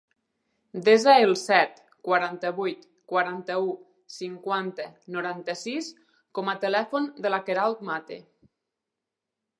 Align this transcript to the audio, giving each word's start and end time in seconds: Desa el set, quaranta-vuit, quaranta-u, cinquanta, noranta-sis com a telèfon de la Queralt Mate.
Desa 0.85 1.11
el 1.25 1.33
set, 1.41 1.75
quaranta-vuit, 2.07 2.87
quaranta-u, 3.13 3.69
cinquanta, 4.15 4.89
noranta-sis 5.17 5.93
com 6.39 6.53
a 6.55 6.59
telèfon 6.67 7.07
de 7.27 7.35
la 7.37 7.43
Queralt 7.51 7.89
Mate. 7.93 8.23